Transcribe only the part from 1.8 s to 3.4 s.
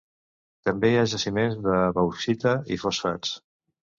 bauxita i fosfats.